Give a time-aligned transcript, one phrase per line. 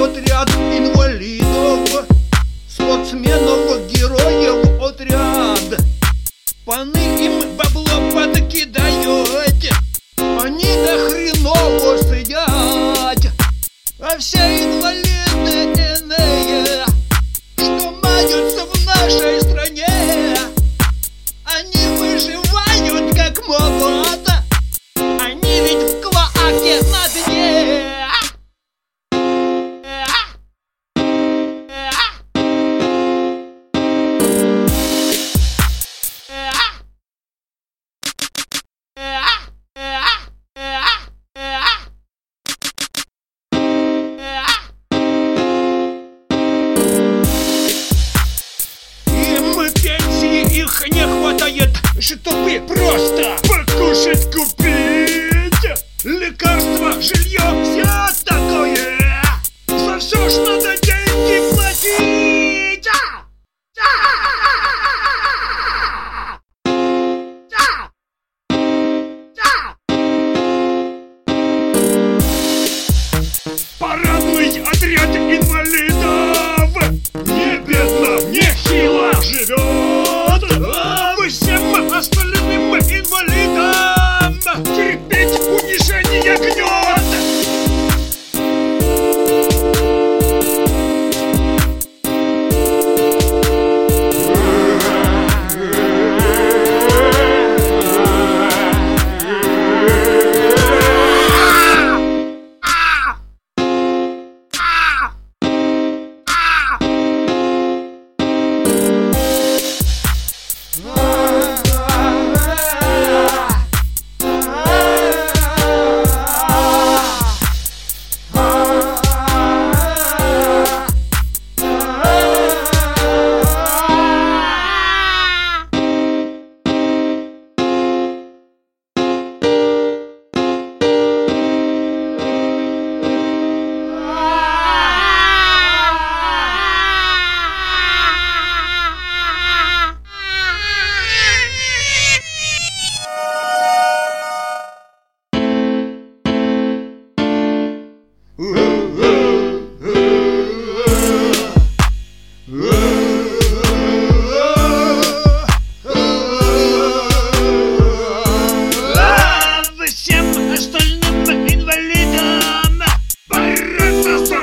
[0.00, 2.06] отряд инвалидов
[2.68, 5.80] Спортсменов, героев отряд
[6.64, 9.60] Паны им бабло подкидают
[10.16, 13.32] Они до хреново сидят.
[13.98, 16.84] А все инвалиды иные
[17.56, 19.39] Что маются в нашей
[50.60, 55.50] их не хватает, чтобы просто покушать купить.
[56.04, 59.22] Лекарства, жилье, все такое.
[59.68, 60.32] За все ж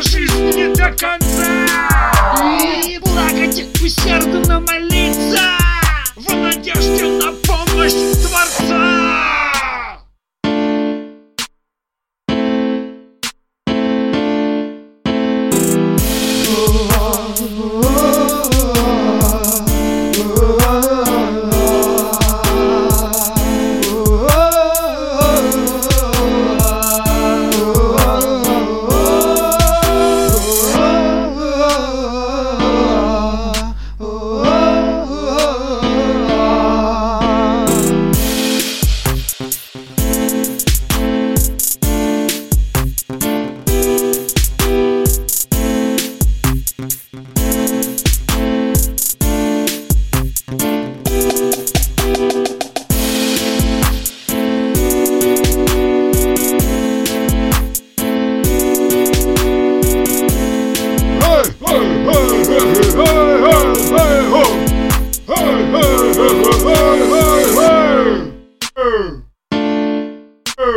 [0.02, 1.66] жизнь не до конца.
[2.86, 5.40] И плакать усердно молиться
[6.16, 7.17] В надежде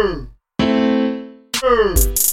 [0.01, 0.27] 嗯。
[1.63, 2.30] 嗯。